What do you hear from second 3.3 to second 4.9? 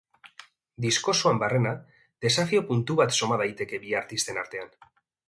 daiteke bi artisten artean.